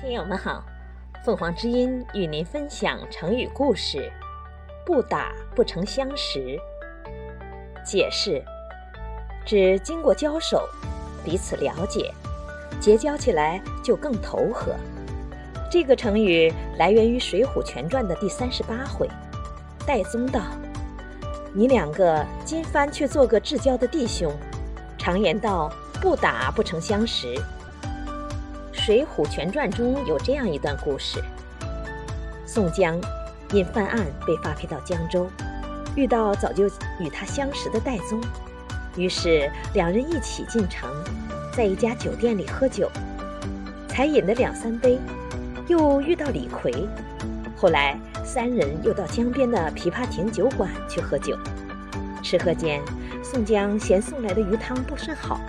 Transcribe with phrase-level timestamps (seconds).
[0.00, 0.62] 听友们好，
[1.24, 4.10] 凤凰之音与您分享成语故事
[4.84, 6.58] “不打不成相识”。
[7.86, 8.42] 解释：
[9.46, 10.68] 指经过交手，
[11.24, 12.12] 彼此了解，
[12.80, 14.74] 结交起来就更投合。
[15.70, 19.08] 这个成语来源于《水浒全传》的第三十八回。
[19.86, 20.40] 戴宗道
[21.54, 24.30] ：“你两个今番却做个至交的弟兄，
[24.98, 25.72] 常言道，
[26.02, 27.34] 不打不成相识。”
[28.84, 31.18] 《水浒全传》中有这样一段故事：
[32.44, 33.00] 宋江
[33.50, 35.26] 因犯案被发配到江州，
[35.96, 36.66] 遇到早就
[37.00, 38.20] 与他相识的戴宗，
[38.94, 40.90] 于是两人一起进城，
[41.50, 42.90] 在一家酒店里喝酒。
[43.88, 45.00] 才饮了两三杯，
[45.66, 46.86] 又遇到李逵。
[47.56, 51.34] 后来三人又到江边的琵琶亭酒馆去喝酒。
[52.22, 52.82] 吃喝间，
[53.22, 55.40] 宋江嫌送来的鱼汤不甚好。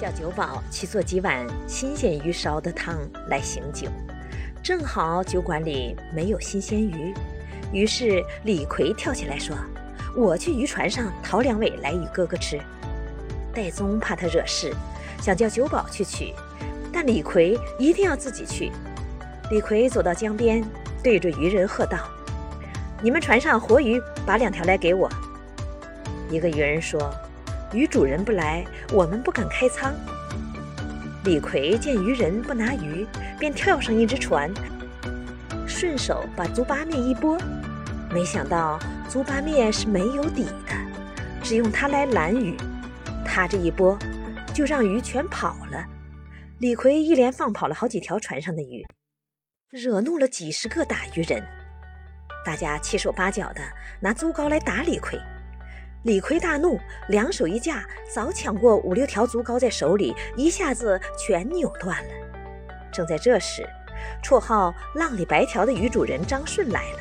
[0.00, 2.98] 叫酒保去做几碗新鲜鱼烧的汤
[3.28, 3.88] 来醒酒，
[4.62, 7.14] 正好酒馆里没有新鲜鱼，
[7.72, 9.56] 于是李逵跳起来说
[10.14, 12.60] ：“我去渔船上讨两尾来与哥哥吃。”
[13.54, 14.74] 戴宗怕他惹事，
[15.22, 16.34] 想叫酒保去取，
[16.92, 18.70] 但李逵一定要自己去。
[19.50, 20.62] 李逵走到江边，
[21.02, 21.98] 对着渔人喝道
[23.02, 25.08] ：“你们船上活鱼，把两条来给我。”
[26.30, 27.10] 一个渔人说。
[27.72, 29.92] 鱼主人不来，我们不敢开仓。
[31.24, 33.04] 李逵见渔人不拿鱼，
[33.40, 34.52] 便跳上一只船，
[35.66, 37.36] 顺手把竹八面一拨，
[38.10, 38.78] 没想到
[39.10, 40.74] 竹八面是没有底的，
[41.42, 42.56] 只用它来拦鱼。
[43.24, 43.98] 他这一拨，
[44.54, 45.84] 就让鱼全跑了。
[46.58, 48.86] 李逵一连放跑了好几条船上的鱼，
[49.70, 51.44] 惹怒了几十个打渔人，
[52.44, 53.60] 大家七手八脚的
[54.00, 55.20] 拿竹篙来打李逵。
[56.06, 62.10] 李逵大怒，两手一架，早抢过五六条竹篙在手里，一下子全扭断了。
[62.92, 63.68] 正在这时，
[64.22, 66.98] 绰号“浪里白条”的女主人张顺来了。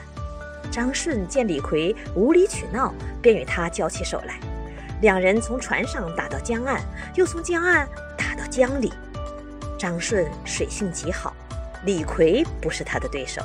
[0.72, 2.92] 张顺见李逵无理取闹，
[3.22, 4.40] 便与他交起手来。
[5.04, 6.82] 两人从船上打到江岸，
[7.14, 7.88] 又从江岸
[8.18, 8.92] 打到江里。
[9.78, 11.32] 张顺水性极好，
[11.86, 13.40] 李逵不是他的对手，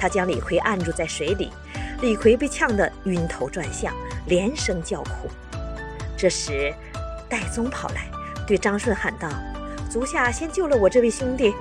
[0.00, 1.52] 他将李逵按住在水里。
[2.04, 3.90] 李逵被呛得晕头转向，
[4.26, 5.30] 连声叫苦。
[6.14, 6.72] 这时，
[7.30, 8.10] 戴宗跑来，
[8.46, 9.26] 对张顺喊道
[9.88, 11.54] ：“足下先救了我这位兄弟，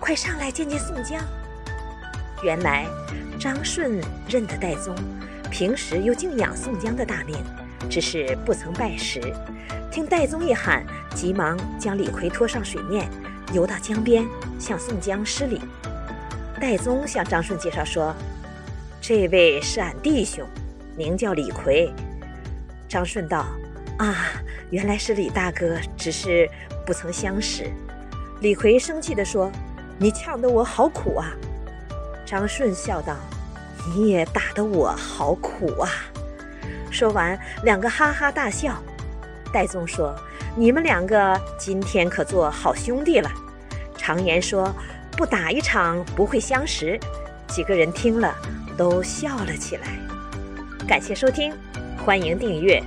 [0.00, 1.22] 快上来见见宋江。”
[2.42, 2.84] 原来，
[3.38, 4.92] 张顺认得戴宗，
[5.52, 7.36] 平时又敬仰宋江的大名，
[7.88, 9.20] 只是不曾拜识。
[9.88, 13.08] 听戴宗一喊，急忙将李逵拖上水面，
[13.52, 14.26] 游到江边，
[14.58, 15.60] 向宋江施礼。
[16.60, 18.12] 戴宗向张顺介绍说。
[19.00, 20.46] 这位是俺弟兄，
[20.94, 21.90] 名叫李逵。
[22.86, 23.46] 张顺道
[23.98, 24.14] ：“啊，
[24.70, 26.48] 原来是李大哥，只是
[26.84, 27.70] 不曾相识。”
[28.40, 29.50] 李逵生气地说
[29.98, 31.32] ：“你呛得我好苦啊！”
[32.26, 33.16] 张顺笑道
[33.96, 35.90] ：“你也打得我好苦啊！”
[36.92, 38.76] 说完，两个哈哈大笑。
[39.50, 40.14] 戴宗说
[40.54, 43.30] ：“你们两个今天可做好兄弟了。
[43.96, 44.70] 常言说，
[45.16, 47.00] 不打一场不会相识。”
[47.48, 48.32] 几个人听了。
[48.80, 49.98] 都笑了起来。
[50.88, 51.52] 感谢收听，
[52.02, 52.82] 欢迎订阅。